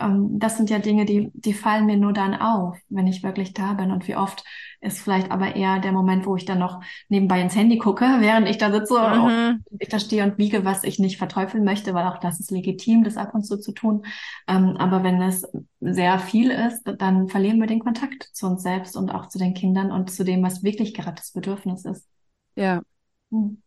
[0.00, 3.54] Ähm, das sind ja Dinge, die, die fallen mir nur dann auf, wenn ich wirklich
[3.54, 3.92] da bin.
[3.92, 4.42] Und wie oft
[4.80, 8.48] ist vielleicht aber eher der Moment, wo ich dann noch nebenbei ins Handy gucke, während
[8.48, 9.24] ich da sitze mhm.
[9.70, 12.50] und ich da stehe und wiege, was ich nicht verteufeln möchte, weil auch das ist
[12.50, 14.04] legitim, das ab und zu zu tun.
[14.48, 15.46] Ähm, aber wenn es
[15.80, 19.54] sehr viel ist, dann verlieren wir den Kontakt zu uns selbst und auch zu den
[19.54, 22.06] Kindern und zu dem, was wirklich gerade das Bedürfnis ist.
[22.54, 22.82] Ja.
[23.30, 23.62] Hm.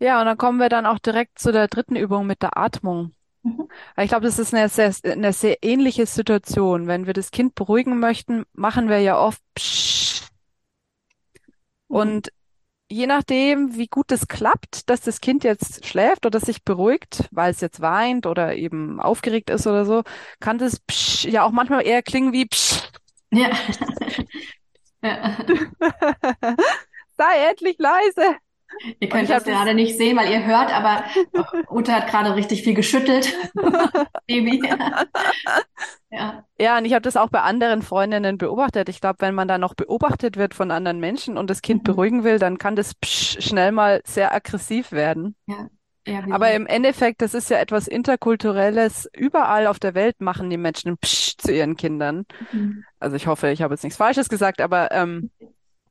[0.00, 3.14] Ja, und dann kommen wir dann auch direkt zu der dritten Übung mit der Atmung.
[3.42, 3.68] Mhm.
[3.96, 6.86] Ich glaube, das ist eine sehr, eine sehr ähnliche Situation.
[6.86, 10.22] Wenn wir das Kind beruhigen möchten, machen wir ja oft Psch.
[11.88, 11.96] Mhm.
[11.96, 12.32] Und
[12.90, 17.50] je nachdem, wie gut es klappt, dass das Kind jetzt schläft oder sich beruhigt, weil
[17.50, 20.02] es jetzt weint oder eben aufgeregt ist oder so,
[20.40, 22.82] kann das Psch ja auch manchmal eher klingen wie Psch.
[23.30, 23.50] Ja.
[25.02, 25.36] ja.
[27.16, 28.38] Sei endlich leise.
[29.00, 31.04] Ihr könnt das gerade nicht sehen, weil ihr hört, aber
[31.70, 33.34] Ute hat gerade richtig viel geschüttelt.
[34.26, 34.62] Baby.
[36.10, 36.44] ja.
[36.58, 38.88] ja, und ich habe das auch bei anderen Freundinnen beobachtet.
[38.88, 41.84] Ich glaube, wenn man da noch beobachtet wird von anderen Menschen und das Kind mhm.
[41.84, 45.34] beruhigen will, dann kann das psch, schnell mal sehr aggressiv werden.
[45.46, 45.68] Ja.
[46.06, 49.10] Ja, Aber im Endeffekt, das ist ja etwas Interkulturelles.
[49.14, 52.24] Überall auf der Welt machen die Menschen Psch zu ihren Kindern.
[52.50, 52.82] Mhm.
[52.98, 55.30] Also ich hoffe, ich habe jetzt nichts Falsches gesagt, aber ähm,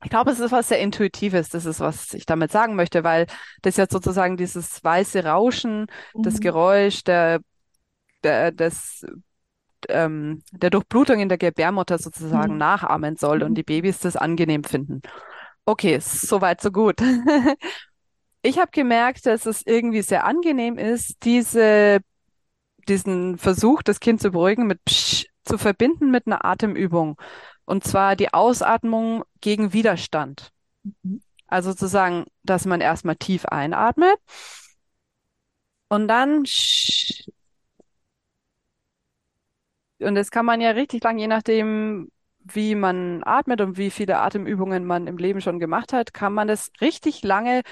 [0.08, 3.28] ich glaube, es ist was sehr Intuitives, das ist, was ich damit sagen möchte, weil
[3.62, 6.24] das jetzt sozusagen dieses weiße Rauschen, mhm.
[6.24, 7.42] das Geräusch der,
[8.24, 9.06] der, des,
[9.90, 12.58] ähm, der Durchblutung in der Gebärmutter sozusagen mhm.
[12.58, 13.56] nachahmen soll und mhm.
[13.56, 15.02] die Babys das angenehm finden.
[15.66, 17.02] Okay, soweit, so gut.
[18.44, 22.00] ich habe gemerkt, dass es irgendwie sehr angenehm ist, diese,
[22.88, 27.18] diesen Versuch, das Kind zu beruhigen, mit Psch zu verbinden mit einer Atemübung.
[27.68, 30.52] Und zwar die Ausatmung gegen Widerstand.
[30.84, 31.22] Mhm.
[31.48, 34.18] Also zu sagen, dass man erstmal tief einatmet
[35.90, 36.44] und dann
[40.00, 44.20] und das kann man ja richtig lang, je nachdem, wie man atmet und wie viele
[44.20, 47.64] Atemübungen man im Leben schon gemacht hat, kann man das richtig lange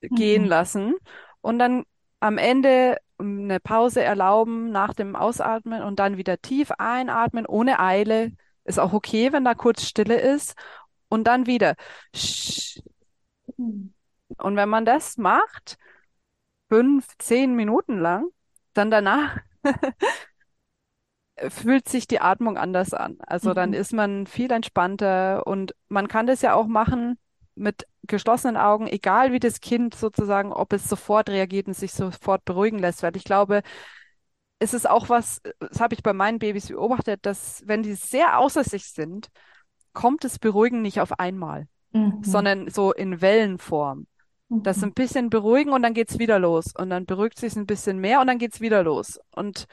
[0.00, 0.48] gehen mhm.
[0.48, 0.94] lassen
[1.42, 1.84] und dann
[2.20, 8.32] am Ende eine Pause erlauben nach dem Ausatmen und dann wieder tief einatmen ohne Eile
[8.64, 10.54] ist auch okay, wenn da kurz Stille ist.
[11.08, 11.74] Und dann wieder.
[13.56, 15.78] Und wenn man das macht,
[16.68, 18.28] fünf, zehn Minuten lang,
[18.72, 19.38] dann danach
[21.48, 23.18] fühlt sich die Atmung anders an.
[23.26, 23.76] Also dann mhm.
[23.76, 27.18] ist man viel entspannter und man kann das ja auch machen
[27.54, 32.44] mit geschlossenen Augen, egal wie das Kind sozusagen, ob es sofort reagiert und sich sofort
[32.44, 33.62] beruhigen lässt, weil ich glaube,
[34.60, 38.38] ist es auch was, das habe ich bei meinen Babys beobachtet, dass wenn die sehr
[38.38, 39.28] außer sich sind,
[39.92, 42.22] kommt das Beruhigen nicht auf einmal, mhm.
[42.22, 44.06] sondern so in Wellenform.
[44.48, 44.62] Mhm.
[44.62, 46.72] Das ein bisschen beruhigen und dann geht's wieder los.
[46.76, 49.18] Und dann beruhigt sich ein bisschen mehr und dann geht's wieder los.
[49.34, 49.66] Und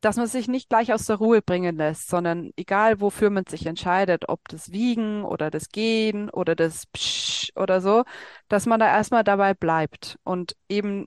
[0.00, 3.64] dass man sich nicht gleich aus der Ruhe bringen lässt, sondern egal wofür man sich
[3.64, 8.04] entscheidet, ob das Wiegen oder das Gehen oder das Psch oder so,
[8.48, 11.06] dass man da erstmal dabei bleibt und eben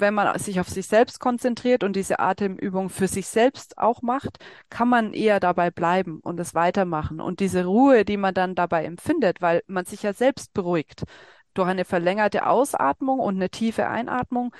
[0.00, 4.38] wenn man sich auf sich selbst konzentriert und diese Atemübung für sich selbst auch macht,
[4.70, 7.20] kann man eher dabei bleiben und es weitermachen.
[7.20, 11.04] Und diese Ruhe, die man dann dabei empfindet, weil man sich ja selbst beruhigt
[11.54, 14.54] durch eine verlängerte Ausatmung und eine tiefe Einatmung,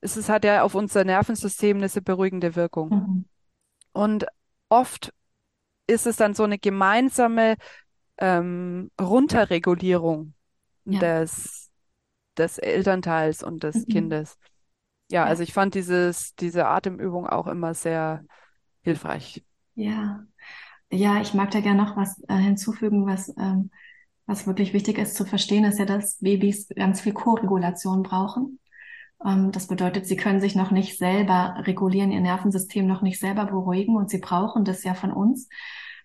[0.00, 2.90] es ist, hat ja auf unser Nervensystem eine beruhigende Wirkung.
[2.90, 3.24] Mhm.
[3.92, 4.26] Und
[4.68, 5.12] oft
[5.86, 7.56] ist es dann so eine gemeinsame
[8.18, 10.34] ähm, Runterregulierung
[10.84, 11.00] Ja.
[11.00, 11.70] des,
[12.36, 13.92] des Elternteils und des Mhm.
[13.92, 14.38] Kindes.
[15.10, 18.24] Ja, also ich fand dieses, diese Atemübung auch immer sehr
[18.82, 19.42] hilfreich.
[19.74, 20.24] Ja.
[20.90, 23.70] Ja, ich mag da gerne noch was äh, hinzufügen, was, ähm,
[24.26, 28.58] was wirklich wichtig ist zu verstehen, ist ja, dass Babys ganz viel Koregulation brauchen.
[29.24, 33.46] Ähm, das bedeutet, sie können sich noch nicht selber regulieren, ihr Nervensystem noch nicht selber
[33.46, 35.48] beruhigen und sie brauchen das ja von uns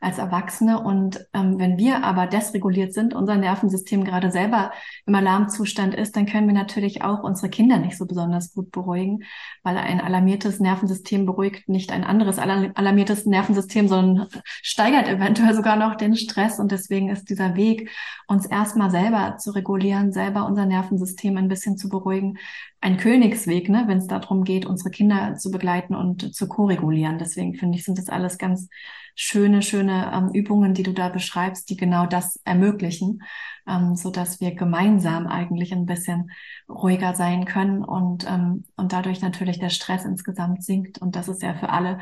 [0.04, 0.82] als Erwachsene.
[0.82, 4.72] Und ähm, wenn wir aber desreguliert sind, unser Nervensystem gerade selber
[5.06, 9.24] im Alarmzustand ist, dann können wir natürlich auch unsere Kinder nicht so besonders gut beruhigen,
[9.64, 14.28] weil ein alarmiertes Nervensystem beruhigt nicht ein anderes alarmiertes Nervensystem, sondern
[14.62, 16.60] steigert eventuell sogar noch den Stress.
[16.60, 17.90] Und deswegen ist dieser Weg,
[18.28, 22.38] uns erstmal selber zu regulieren, selber unser Nervensystem ein bisschen zu beruhigen,
[22.82, 27.18] ein Königsweg, ne, wenn es darum geht, unsere Kinder zu begleiten und zu koregulieren.
[27.18, 28.68] Deswegen finde ich, sind das alles ganz
[29.16, 33.22] schöne, schöne ähm, Übungen, die du da beschreibst, die genau das ermöglichen,
[33.68, 36.32] ähm, so dass wir gemeinsam eigentlich ein bisschen
[36.70, 41.00] ruhiger sein können und ähm, und dadurch natürlich der Stress insgesamt sinkt.
[41.00, 42.00] Und das ist ja für alle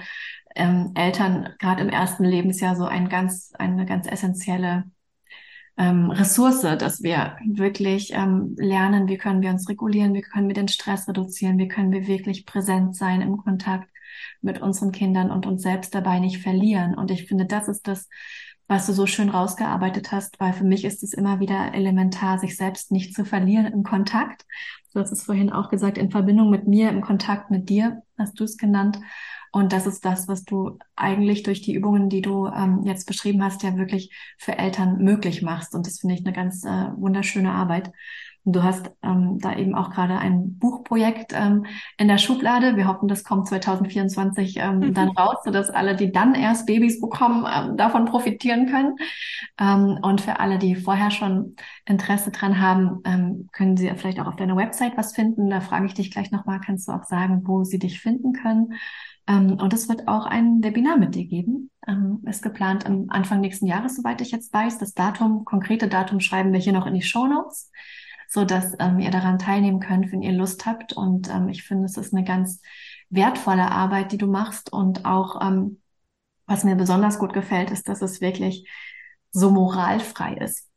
[0.55, 4.85] ähm, Eltern gerade im ersten Lebensjahr so ein ganz eine ganz essentielle
[5.77, 10.55] ähm, Ressource, dass wir wirklich ähm, lernen, wie können wir uns regulieren, wie können wir
[10.55, 13.90] den Stress reduzieren, wie können wir wirklich präsent sein im Kontakt
[14.41, 16.95] mit unseren Kindern und uns selbst dabei nicht verlieren.
[16.95, 18.07] Und ich finde, das ist das,
[18.67, 22.55] was du so schön rausgearbeitet hast, weil für mich ist es immer wieder elementar, sich
[22.55, 24.45] selbst nicht zu verlieren im Kontakt.
[24.93, 28.39] Du hast es vorhin auch gesagt, in Verbindung mit mir, im Kontakt mit dir, hast
[28.39, 28.99] du es genannt.
[29.51, 33.43] Und das ist das, was du eigentlich durch die Übungen, die du ähm, jetzt beschrieben
[33.43, 35.75] hast, ja wirklich für Eltern möglich machst.
[35.75, 37.91] Und das finde ich eine ganz äh, wunderschöne Arbeit.
[38.43, 41.65] Und du hast ähm, da eben auch gerade ein Buchprojekt ähm,
[41.97, 42.75] in der Schublade.
[42.75, 47.45] Wir hoffen, das kommt 2024 ähm, dann raus, sodass alle, die dann erst Babys bekommen,
[47.51, 48.95] ähm, davon profitieren können.
[49.59, 54.27] Ähm, und für alle, die vorher schon Interesse dran haben, ähm, können sie vielleicht auch
[54.27, 55.49] auf deiner Website was finden.
[55.49, 58.73] Da frage ich dich gleich nochmal, kannst du auch sagen, wo sie dich finden können.
[59.27, 61.69] Ähm, und es wird auch ein Webinar mit dir geben.
[61.87, 64.77] Ähm, ist geplant am Anfang nächsten Jahres, soweit ich jetzt weiß.
[64.77, 67.71] Das Datum, konkrete Datum schreiben wir hier noch in die Show Notes,
[68.31, 70.93] so dass ähm, ihr daran teilnehmen könnt, wenn ihr Lust habt.
[70.93, 72.61] Und ähm, ich finde, es ist eine ganz
[73.09, 74.71] wertvolle Arbeit, die du machst.
[74.71, 75.81] Und auch, ähm,
[76.45, 78.69] was mir besonders gut gefällt, ist, dass es wirklich
[79.31, 80.69] so moralfrei ist.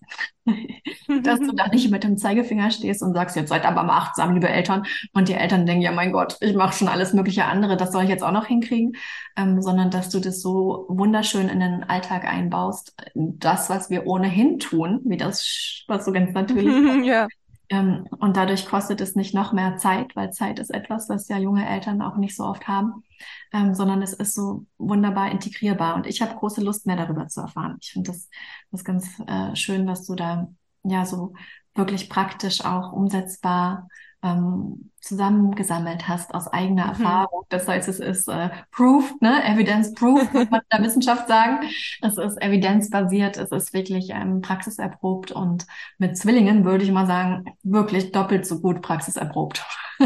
[1.23, 4.35] dass du da nicht mit dem Zeigefinger stehst und sagst, jetzt seid aber mal achtsam,
[4.35, 4.85] liebe Eltern.
[5.13, 8.03] Und die Eltern denken, ja, mein Gott, ich mache schon alles mögliche andere, das soll
[8.03, 8.97] ich jetzt auch noch hinkriegen.
[9.37, 12.97] Ähm, sondern dass du das so wunderschön in den Alltag einbaust.
[13.15, 17.29] Das, was wir ohnehin tun, wie das, was so ganz natürlich Ja.
[17.71, 21.39] Ähm, und dadurch kostet es nicht noch mehr Zeit, weil Zeit ist etwas, was ja
[21.39, 23.05] junge Eltern auch nicht so oft haben,
[23.53, 25.95] ähm, sondern es ist so wunderbar integrierbar.
[25.95, 27.79] Und ich habe große Lust, mehr darüber zu erfahren.
[27.81, 28.29] Ich finde das,
[28.71, 30.49] das ganz äh, schön, dass du da
[30.83, 31.33] ja so
[31.75, 33.89] wirklich praktisch auch umsetzbar
[34.23, 36.91] ähm, zusammengesammelt hast aus eigener Mhm.
[36.91, 37.45] Erfahrung.
[37.49, 39.43] Das heißt, es ist äh, proof, ne?
[39.45, 41.61] Evidence proof, würde man in der Wissenschaft sagen.
[42.03, 45.67] Es ist evidenzbasiert, es ist wirklich ähm, praxiserprobt und
[45.99, 49.65] mit Zwillingen würde ich mal sagen, wirklich doppelt so gut praxiserprobt.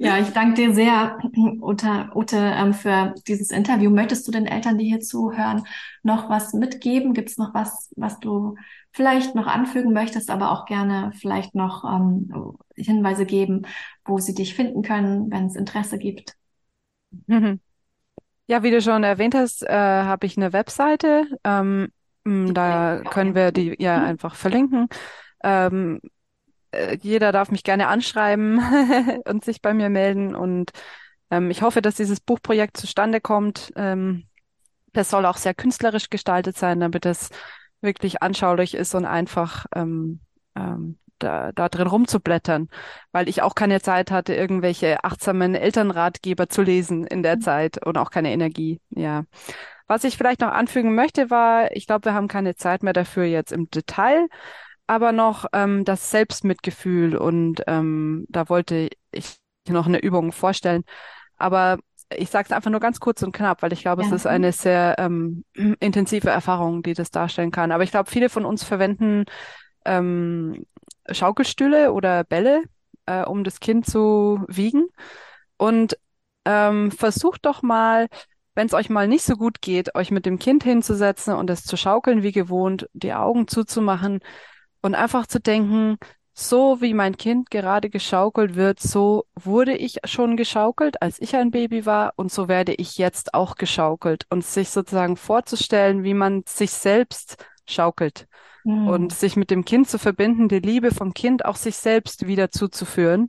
[0.00, 1.18] Ja, ich danke dir sehr,
[1.60, 3.90] Ute, Ute, ähm, für dieses Interview.
[3.90, 5.64] Möchtest du den Eltern, die hier zuhören,
[6.04, 7.14] noch was mitgeben?
[7.14, 8.54] Gibt es noch was, was du
[8.92, 12.30] vielleicht noch anfügen möchtest, aber auch gerne vielleicht noch ähm,
[12.84, 13.66] Hinweise geben,
[14.04, 16.36] wo sie dich finden können, wenn es Interesse gibt?
[17.26, 17.60] Mhm.
[18.48, 21.26] Ja, wie du schon erwähnt hast, äh, habe ich eine Webseite.
[21.44, 21.92] Ähm,
[22.24, 24.04] da können wir die ja Mhm.
[24.04, 24.88] einfach verlinken.
[25.44, 26.00] Ähm,
[26.72, 28.60] äh, jeder darf mich gerne anschreiben
[29.26, 30.34] und sich bei mir melden.
[30.36, 30.72] Und
[31.30, 33.72] ähm, ich hoffe, dass dieses Buchprojekt zustande kommt.
[33.76, 34.26] Ähm,
[34.92, 37.30] das soll auch sehr künstlerisch gestaltet sein, damit es
[37.82, 40.20] wirklich anschaulich ist und einfach ähm,
[40.56, 42.68] ähm, da, da drin rumzublättern,
[43.12, 47.98] weil ich auch keine Zeit hatte, irgendwelche achtsamen Elternratgeber zu lesen in der Zeit und
[47.98, 48.80] auch keine Energie.
[48.90, 49.24] Ja.
[49.86, 53.24] Was ich vielleicht noch anfügen möchte, war, ich glaube, wir haben keine Zeit mehr dafür
[53.24, 54.28] jetzt im Detail,
[54.86, 59.36] aber noch ähm, das Selbstmitgefühl und ähm, da wollte ich
[59.68, 60.84] noch eine Übung vorstellen.
[61.36, 61.78] Aber
[62.16, 64.08] ich sage es einfach nur ganz kurz und knapp, weil ich glaube, Ja.
[64.08, 65.44] es ist eine sehr ähm,
[65.80, 67.72] intensive Erfahrung, die das darstellen kann.
[67.72, 69.24] Aber ich glaube, viele von uns verwenden
[69.84, 70.64] ähm,
[71.10, 72.62] Schaukelstühle oder Bälle,
[73.06, 74.88] äh, um das Kind zu wiegen.
[75.56, 75.98] Und
[76.44, 78.08] ähm, versucht doch mal,
[78.54, 81.64] wenn es euch mal nicht so gut geht, euch mit dem Kind hinzusetzen und es
[81.64, 84.20] zu schaukeln wie gewohnt, die Augen zuzumachen
[84.82, 85.98] und einfach zu denken,
[86.34, 91.50] so wie mein Kind gerade geschaukelt wird, so wurde ich schon geschaukelt, als ich ein
[91.50, 94.24] Baby war, und so werde ich jetzt auch geschaukelt.
[94.30, 98.28] Und sich sozusagen vorzustellen, wie man sich selbst schaukelt
[98.68, 99.10] und Mhm.
[99.10, 103.28] sich mit dem Kind zu verbinden, die Liebe vom Kind auch sich selbst wieder zuzuführen.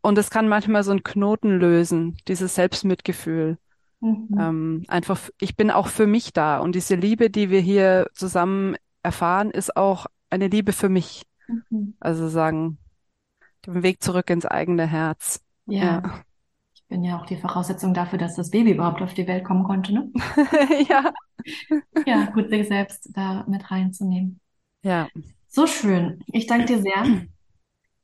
[0.00, 3.58] Und es kann manchmal so einen Knoten lösen, dieses Selbstmitgefühl.
[4.00, 4.28] Mhm.
[4.38, 6.58] Ähm, einfach, ich bin auch für mich da.
[6.58, 11.22] Und diese Liebe, die wir hier zusammen erfahren, ist auch eine Liebe für mich.
[11.70, 11.94] Mhm.
[12.00, 12.78] Also sagen,
[13.66, 15.40] den Weg zurück ins eigene Herz.
[15.66, 15.84] Ja.
[15.84, 16.24] Ja,
[16.94, 19.92] bin ja auch die Voraussetzung dafür, dass das Baby überhaupt auf die Welt kommen konnte,
[19.92, 20.12] ne?
[20.88, 21.12] Ja.
[22.06, 24.38] Ja, gut, sich selbst da mit reinzunehmen.
[24.84, 25.08] Ja.
[25.48, 26.22] So schön.
[26.32, 27.22] Ich danke dir sehr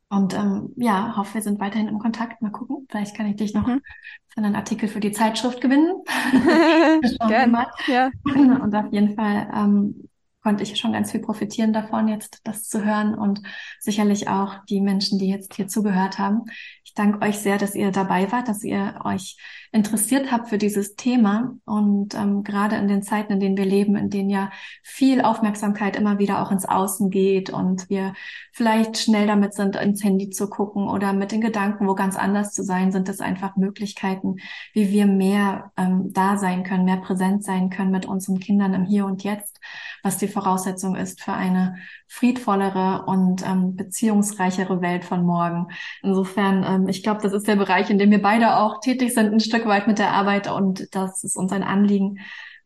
[0.08, 2.42] und ähm, ja, hoffe, wir sind weiterhin im Kontakt.
[2.42, 3.80] Mal gucken, vielleicht kann ich dich noch Mhm.
[4.26, 6.02] für einen Artikel für die Zeitschrift gewinnen.
[6.08, 7.50] Schauen wir Gern.
[7.52, 7.66] mal.
[7.86, 8.10] Ja.
[8.24, 10.08] Und auf jeden Fall ähm,
[10.42, 13.40] konnte ich schon ganz viel profitieren davon, jetzt das zu hören und
[13.78, 16.42] sicherlich auch die Menschen, die jetzt hier zugehört haben.
[16.90, 19.36] Ich danke euch sehr, dass ihr dabei wart, dass ihr euch
[19.70, 21.54] interessiert habt für dieses Thema.
[21.64, 24.50] Und ähm, gerade in den Zeiten, in denen wir leben, in denen ja
[24.82, 28.14] viel Aufmerksamkeit immer wieder auch ins Außen geht und wir
[28.52, 32.54] vielleicht schnell damit sind, ins Handy zu gucken oder mit den Gedanken, wo ganz anders
[32.54, 34.38] zu sein, sind es einfach Möglichkeiten,
[34.72, 38.84] wie wir mehr ähm, da sein können, mehr präsent sein können mit unseren Kindern im
[38.84, 39.60] Hier und Jetzt,
[40.02, 41.76] was die Voraussetzung ist für eine
[42.06, 45.68] friedvollere und ähm, beziehungsreichere Welt von morgen.
[46.02, 49.32] Insofern, ähm, ich glaube, das ist der Bereich, in dem wir beide auch tätig sind,
[49.32, 52.18] ein Stück weit mit der Arbeit und das ist uns ein Anliegen.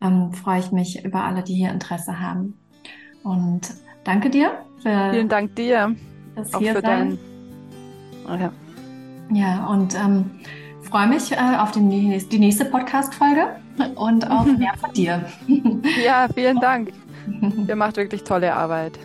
[0.03, 2.59] Ähm, freue ich mich über alle, die hier Interesse haben.
[3.23, 3.63] Und
[4.05, 5.95] danke dir für Vielen Dank dir
[6.37, 7.19] das auch hier für sein.
[8.27, 8.41] dein.
[8.41, 8.53] Ja.
[9.33, 10.31] Ja, und ähm,
[10.83, 13.57] freue mich äh, auf die, nächste- die nächste Podcast-Folge
[13.95, 15.25] und auf mehr von dir.
[16.05, 16.93] Ja, vielen Dank.
[17.67, 18.99] Ihr macht wirklich tolle Arbeit.